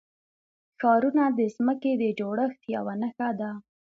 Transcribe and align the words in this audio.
ښارونه 0.79 1.23
د 1.37 1.39
ځمکې 1.55 1.91
د 2.01 2.03
جوړښت 2.19 2.61
یوه 2.75 2.93
نښه 3.01 3.29
ده. 3.39 3.51